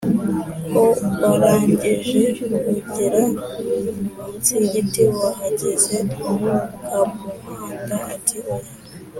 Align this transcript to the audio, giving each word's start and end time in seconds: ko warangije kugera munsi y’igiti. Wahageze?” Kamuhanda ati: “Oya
ko 0.71 0.83
warangije 1.31 2.21
kugera 2.71 3.21
munsi 4.15 4.51
y’igiti. 4.59 5.03
Wahageze?” 5.21 5.95
Kamuhanda 6.21 7.97
ati: 8.15 8.37
“Oya 8.53 8.71